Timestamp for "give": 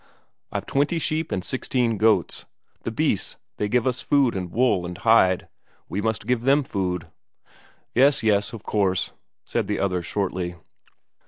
3.69-3.85, 6.25-6.41